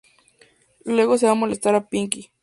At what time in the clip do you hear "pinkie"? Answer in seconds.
1.87-2.31